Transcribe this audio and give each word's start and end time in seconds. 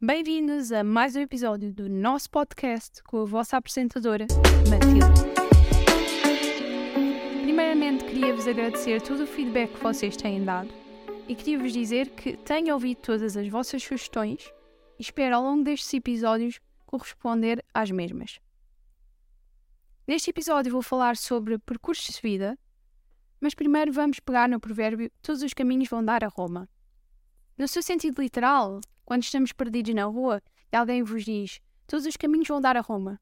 Bem-vindos 0.00 0.70
a 0.70 0.84
mais 0.84 1.16
um 1.16 1.20
episódio 1.22 1.72
do 1.72 1.88
nosso 1.88 2.30
podcast 2.30 3.02
com 3.02 3.22
a 3.22 3.24
vossa 3.24 3.56
apresentadora, 3.56 4.28
Matilde. 4.70 5.22
Primeiramente, 7.42 8.04
queria-vos 8.04 8.46
agradecer 8.46 9.02
todo 9.02 9.24
o 9.24 9.26
feedback 9.26 9.72
que 9.72 9.82
vocês 9.82 10.16
têm 10.16 10.44
dado 10.44 10.72
e 11.26 11.34
queria-vos 11.34 11.72
dizer 11.72 12.10
que 12.10 12.36
tenho 12.36 12.74
ouvido 12.74 12.98
todas 12.98 13.36
as 13.36 13.48
vossas 13.48 13.82
sugestões 13.82 14.48
e 15.00 15.02
espero 15.02 15.34
ao 15.34 15.42
longo 15.42 15.64
destes 15.64 15.92
episódios 15.92 16.60
corresponder 16.86 17.64
às 17.74 17.90
mesmas. 17.90 18.38
Neste 20.06 20.30
episódio 20.30 20.70
vou 20.70 20.80
falar 20.80 21.16
sobre 21.16 21.58
percursos 21.58 22.14
de 22.14 22.22
vida, 22.22 22.56
mas 23.40 23.52
primeiro 23.52 23.90
vamos 23.92 24.20
pegar 24.20 24.48
no 24.48 24.60
provérbio 24.60 25.10
Todos 25.20 25.42
os 25.42 25.52
caminhos 25.52 25.88
vão 25.88 26.04
dar 26.04 26.22
a 26.22 26.28
Roma. 26.28 26.68
No 27.58 27.66
seu 27.66 27.82
sentido 27.82 28.22
literal, 28.22 28.80
quando 29.04 29.24
estamos 29.24 29.52
perdidos 29.52 29.92
na 29.92 30.04
rua 30.04 30.40
e 30.70 30.76
alguém 30.76 31.02
vos 31.02 31.24
diz 31.24 31.60
todos 31.88 32.06
os 32.06 32.16
caminhos 32.16 32.46
vão 32.46 32.60
dar 32.60 32.76
a 32.76 32.80
Roma. 32.80 33.20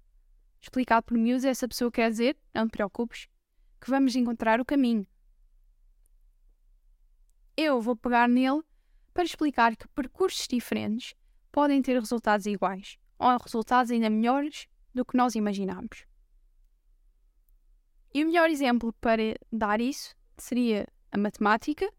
Explicado 0.60 1.06
por 1.06 1.16
miúdos, 1.16 1.44
essa 1.44 1.66
pessoa 1.66 1.90
quer 1.90 2.10
dizer, 2.10 2.36
não 2.52 2.66
te 2.66 2.72
preocupes, 2.72 3.28
que 3.80 3.88
vamos 3.88 4.14
encontrar 4.14 4.60
o 4.60 4.64
caminho. 4.64 5.06
Eu 7.56 7.80
vou 7.80 7.96
pegar 7.96 8.28
nele 8.28 8.62
para 9.14 9.24
explicar 9.24 9.74
que 9.76 9.88
percursos 9.88 10.46
diferentes 10.46 11.14
podem 11.50 11.80
ter 11.80 11.98
resultados 11.98 12.44
iguais, 12.44 12.98
ou 13.18 13.38
resultados 13.38 13.90
ainda 13.90 14.10
melhores 14.10 14.66
do 14.92 15.04
que 15.04 15.16
nós 15.16 15.34
imaginamos. 15.34 16.04
E 18.12 18.22
o 18.22 18.26
melhor 18.26 18.50
exemplo 18.50 18.92
para 18.94 19.36
dar 19.50 19.80
isso 19.80 20.14
seria 20.36 20.86
a 21.10 21.16
matemática, 21.16 21.90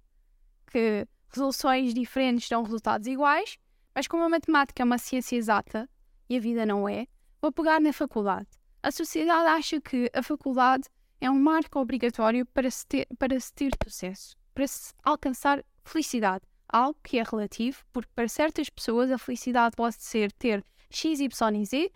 que 0.70 1.08
resoluções 1.30 1.94
diferentes 1.94 2.50
dão 2.50 2.64
resultados 2.64 3.08
iguais, 3.08 3.58
mas 3.94 4.08
como 4.08 4.24
a 4.24 4.30
matemática 4.30 4.82
é 4.82 4.86
uma 4.86 4.98
ciência 4.98 5.36
exata 5.36 5.90
e 6.30 6.38
a 6.38 6.40
vida 6.40 6.66
não 6.66 6.88
é, 6.88 7.08
vou 7.42 7.52
pegar 7.52 7.80
na 7.80 7.92
faculdade. 7.94 8.48
A 8.82 8.92
sociedade 8.92 9.48
acha 9.48 9.82
que 9.82 10.10
a 10.14 10.22
faculdade 10.22 10.88
é 11.20 11.30
um 11.30 11.40
marco 11.40 11.80
obrigatório 11.80 12.46
para 12.46 12.70
se 12.70 12.86
ter, 12.86 13.08
para 13.18 13.40
se 13.40 13.54
ter 13.54 13.72
sucesso, 13.84 14.36
para 14.54 14.68
se 14.68 14.94
alcançar 15.04 15.64
felicidade. 15.84 16.46
Algo 16.70 17.00
que 17.02 17.18
é 17.18 17.24
relativo, 17.24 17.84
porque 17.94 18.12
para 18.14 18.28
certas 18.28 18.70
pessoas 18.70 19.10
a 19.10 19.18
felicidade 19.18 19.76
pode 19.76 19.96
ser 19.96 20.32
ter 20.34 20.64
X, 20.90 21.20
Y 21.20 21.56
e 21.56 21.66
Z, 21.66 21.92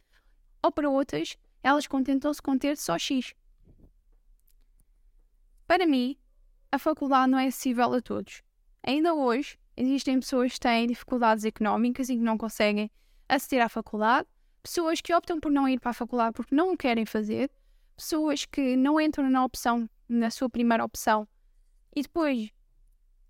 ou 0.63 0.71
para 0.71 0.89
outras 0.89 1.37
elas 1.63 1.87
contentam-se 1.87 2.41
com 2.41 2.57
ter 2.57 2.77
só 2.77 2.97
X. 2.97 3.33
Para 5.67 5.85
mim, 5.85 6.17
a 6.71 6.79
faculdade 6.79 7.31
não 7.31 7.39
é 7.39 7.47
acessível 7.47 7.93
a 7.93 8.01
todos. 8.01 8.41
Ainda 8.83 9.13
hoje, 9.13 9.57
Existem 9.81 10.19
pessoas 10.19 10.53
que 10.53 10.59
têm 10.59 10.85
dificuldades 10.85 11.45
económicas 11.45 12.09
e 12.09 12.15
que 12.15 12.21
não 12.21 12.37
conseguem 12.37 12.91
aceder 13.27 13.65
à 13.65 13.69
faculdade, 13.69 14.27
pessoas 14.61 14.99
que 15.01 15.13
optam 15.13 15.39
por 15.39 15.51
não 15.51 15.67
ir 15.67 15.79
para 15.79 15.91
a 15.91 15.93
faculdade 15.93 16.33
porque 16.35 16.53
não 16.53 16.73
o 16.73 16.77
querem 16.77 17.05
fazer, 17.05 17.49
pessoas 17.95 18.45
que 18.45 18.75
não 18.75 18.99
entram 18.99 19.29
na 19.29 19.43
opção, 19.43 19.89
na 20.07 20.29
sua 20.29 20.49
primeira 20.49 20.83
opção, 20.83 21.27
e 21.95 22.01
depois 22.01 22.51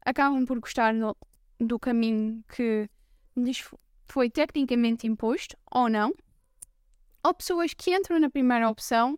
acabam 0.03 0.45
por 0.45 0.59
gostar 0.59 0.93
do, 0.93 1.15
do 1.59 1.79
caminho 1.79 2.43
que 2.53 2.89
lhes 3.37 3.63
foi 4.07 4.29
tecnicamente 4.29 5.07
imposto, 5.07 5.55
ou 5.71 5.87
não, 5.87 6.13
ou 7.23 7.33
pessoas 7.33 7.73
que 7.73 7.95
entram 7.95 8.19
na 8.19 8.29
primeira 8.29 8.67
opção 8.67 9.17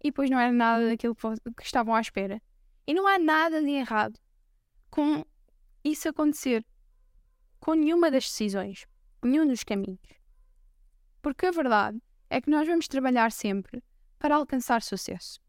e 0.00 0.08
depois 0.08 0.30
não 0.30 0.38
era 0.38 0.52
nada 0.52 0.88
daquilo 0.88 1.14
que 1.14 1.64
estavam 1.64 1.94
à 1.94 2.00
espera. 2.00 2.40
E 2.86 2.94
não 2.94 3.06
há 3.06 3.18
nada 3.18 3.62
de 3.62 3.70
errado 3.70 4.18
com 4.94 5.24
isso 5.82 6.08
acontecer 6.08 6.64
com 7.58 7.74
nenhuma 7.74 8.12
das 8.12 8.28
decisões, 8.28 8.86
nenhum 9.20 9.44
dos 9.44 9.64
caminhos. 9.64 9.98
Porque 11.20 11.46
a 11.46 11.50
verdade 11.50 12.00
é 12.30 12.40
que 12.40 12.48
nós 12.48 12.64
vamos 12.64 12.86
trabalhar 12.86 13.32
sempre 13.32 13.82
para 14.20 14.36
alcançar 14.36 14.80
sucesso. 14.82 15.40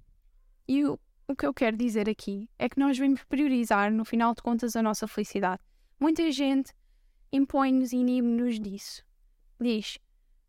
E 0.68 0.84
o, 0.84 1.00
o 1.28 1.36
que 1.36 1.46
eu 1.46 1.53
quero 1.53 1.78
dizer 1.78 2.09
aqui 2.09 2.50
é 2.58 2.68
que 2.68 2.80
nós 2.80 2.97
devemos 2.97 3.24
priorizar, 3.25 3.92
no 3.92 4.03
final 4.03 4.34
de 4.34 4.42
contas, 4.42 4.75
a 4.75 4.81
nossa 4.81 5.08
felicidade. 5.08 5.62
Muita 6.00 6.31
gente 6.31 6.74
impõe-nos 7.31 7.94
e 7.94 7.98
inibe-nos 7.98 8.59
disso. 8.59 9.03
Diz: 9.62 10.00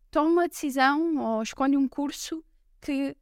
toma 0.09 0.31
uma 0.31 0.47
decisão 0.47 1.17
ou 1.17 1.43
escolhe 1.43 1.77
um 1.77 1.87
curso 1.87 2.43
que 2.81 3.15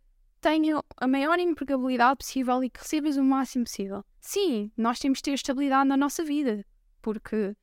tenha 0.45 0.79
a 0.97 1.07
maior 1.07 1.39
empregabilidade 1.39 2.17
possível 2.17 2.63
e 2.63 2.69
que 2.69 2.79
recebas 2.79 3.17
o 3.17 3.23
máximo 3.23 3.63
possível. 3.65 4.05
Sim, 4.21 4.71
nós 4.77 4.99
temos 4.99 5.17
de 5.17 5.23
ter 5.23 5.33
estabilidade 5.33 5.89
na 5.89 5.97
nossa 5.97 6.23
vida, 6.23 6.63
porque 7.01 7.57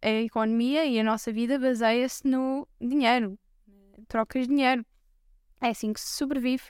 a 0.00 0.08
economia 0.08 0.86
e 0.86 1.00
a 1.00 1.02
nossa 1.02 1.32
vida 1.32 1.58
baseia-se 1.58 2.24
no 2.24 2.68
dinheiro. 2.80 3.36
Trocas 4.06 4.46
dinheiro. 4.46 4.86
É 5.60 5.70
assim 5.70 5.92
que 5.92 6.00
se 6.00 6.14
sobrevive. 6.16 6.62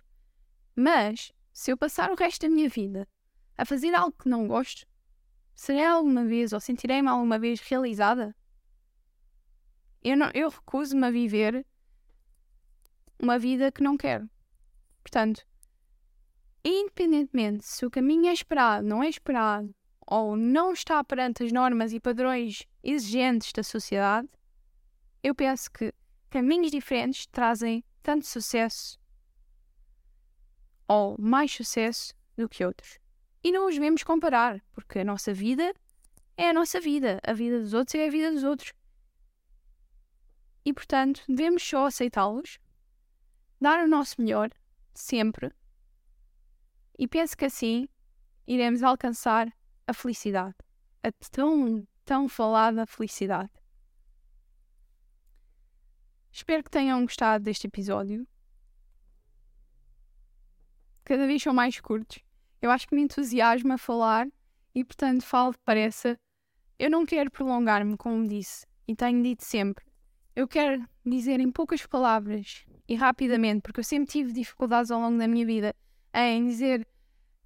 Mas, 0.74 1.30
se 1.52 1.70
eu 1.70 1.76
passar 1.76 2.10
o 2.10 2.14
resto 2.14 2.48
da 2.48 2.48
minha 2.48 2.70
vida 2.70 3.06
a 3.58 3.66
fazer 3.66 3.94
algo 3.94 4.16
que 4.16 4.30
não 4.30 4.48
gosto, 4.48 4.86
serei 5.54 5.84
alguma 5.84 6.24
vez 6.24 6.54
ou 6.54 6.60
sentirei-me 6.60 7.08
alguma 7.08 7.38
vez 7.38 7.60
realizada? 7.60 8.34
Eu, 10.02 10.16
eu 10.32 10.48
recuso-me 10.48 11.06
a 11.06 11.10
viver 11.10 11.66
uma 13.20 13.38
vida 13.38 13.70
que 13.70 13.82
não 13.82 13.98
quero. 13.98 14.26
Portanto, 15.04 15.46
independentemente 16.64 17.66
se 17.66 17.84
o 17.84 17.90
caminho 17.90 18.26
é 18.26 18.32
esperado, 18.32 18.86
não 18.86 19.02
é 19.02 19.08
esperado, 19.08 19.72
ou 20.06 20.34
não 20.34 20.72
está 20.72 21.04
perante 21.04 21.44
as 21.44 21.52
normas 21.52 21.92
e 21.92 22.00
padrões 22.00 22.66
exigentes 22.82 23.52
da 23.52 23.62
sociedade, 23.62 24.28
eu 25.22 25.34
penso 25.34 25.70
que 25.70 25.92
caminhos 26.30 26.70
diferentes 26.70 27.26
trazem 27.26 27.84
tanto 28.02 28.26
sucesso 28.26 28.98
ou 30.88 31.16
mais 31.18 31.52
sucesso 31.52 32.14
do 32.36 32.48
que 32.48 32.64
outros. 32.64 32.98
E 33.42 33.52
não 33.52 33.68
os 33.68 33.74
devemos 33.74 34.02
comparar, 34.02 34.62
porque 34.72 35.00
a 35.00 35.04
nossa 35.04 35.34
vida 35.34 35.74
é 36.36 36.48
a 36.48 36.52
nossa 36.52 36.80
vida, 36.80 37.20
a 37.22 37.32
vida 37.34 37.60
dos 37.60 37.74
outros 37.74 37.94
é 37.94 38.06
a 38.06 38.10
vida 38.10 38.32
dos 38.32 38.42
outros. 38.42 38.72
E 40.64 40.72
portanto, 40.72 41.22
devemos 41.28 41.62
só 41.62 41.86
aceitá-los, 41.86 42.58
dar 43.60 43.84
o 43.84 43.88
nosso 43.88 44.20
melhor 44.20 44.50
sempre. 45.00 45.52
E 46.98 47.08
penso 47.08 47.36
que 47.36 47.44
assim 47.44 47.88
iremos 48.46 48.82
alcançar 48.82 49.52
a 49.86 49.92
felicidade, 49.92 50.54
a 51.02 51.10
tão, 51.30 51.86
tão 52.04 52.28
falada 52.28 52.86
felicidade. 52.86 53.50
Espero 56.30 56.64
que 56.64 56.70
tenham 56.70 57.02
gostado 57.02 57.44
deste 57.44 57.66
episódio. 57.66 58.26
Cada 61.04 61.26
vez 61.26 61.42
são 61.42 61.54
mais 61.54 61.78
curtos. 61.80 62.20
Eu 62.60 62.70
acho 62.70 62.88
que 62.88 62.94
me 62.94 63.02
entusiasma 63.02 63.76
falar 63.76 64.26
e, 64.74 64.84
portanto, 64.84 65.22
falo 65.22 65.52
depressa. 65.52 66.18
Eu 66.78 66.90
não 66.90 67.06
quero 67.06 67.30
prolongar-me, 67.30 67.96
como 67.96 68.26
disse, 68.26 68.66
e 68.88 68.96
tenho 68.96 69.22
dito 69.22 69.44
sempre. 69.44 69.84
Eu 70.34 70.48
quero 70.48 70.84
dizer 71.04 71.38
em 71.38 71.52
poucas 71.52 71.86
palavras 71.86 72.66
e 72.88 72.94
rapidamente, 72.94 73.62
porque 73.62 73.80
eu 73.80 73.84
sempre 73.84 74.10
tive 74.10 74.32
dificuldades 74.32 74.90
ao 74.90 75.00
longo 75.00 75.18
da 75.18 75.26
minha 75.26 75.46
vida 75.46 75.74
em 76.12 76.46
dizer 76.46 76.86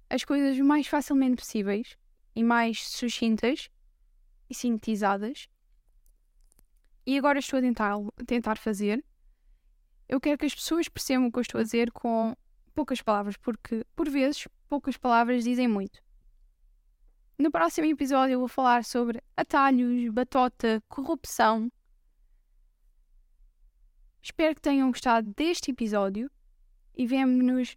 as 0.09 0.23
coisas 0.23 0.57
o 0.59 0.63
mais 0.63 0.87
facilmente 0.87 1.37
possíveis 1.37 1.97
e 2.35 2.43
mais 2.43 2.87
sucintas 2.87 3.69
e 4.49 4.53
sintetizadas. 4.53 5.47
E 7.05 7.17
agora 7.17 7.39
estou 7.39 7.59
a 7.59 7.61
tentar, 7.61 7.95
tentar 8.25 8.57
fazer. 8.57 9.03
Eu 10.07 10.19
quero 10.19 10.37
que 10.37 10.45
as 10.45 10.55
pessoas 10.55 10.87
percebam 10.87 11.27
o 11.27 11.31
que 11.31 11.39
eu 11.39 11.41
estou 11.41 11.59
a 11.59 11.63
dizer 11.63 11.91
com 11.91 12.35
poucas 12.73 13.01
palavras, 13.01 13.37
porque 13.37 13.85
por 13.95 14.09
vezes 14.09 14.47
poucas 14.67 14.97
palavras 14.97 15.43
dizem 15.43 15.67
muito. 15.67 16.01
No 17.37 17.51
próximo 17.51 17.87
episódio 17.87 18.33
eu 18.33 18.39
vou 18.39 18.47
falar 18.47 18.83
sobre 18.83 19.23
atalhos, 19.37 20.11
batota, 20.11 20.83
corrupção 20.89 21.71
Espero 24.29 24.53
que 24.53 24.61
tenham 24.61 24.91
gostado 24.91 25.33
deste 25.35 25.71
episódio 25.71 26.29
e 26.95 27.07
vemo-nos 27.07 27.75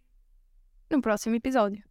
no 0.87 1.01
próximo 1.01 1.35
episódio. 1.35 1.83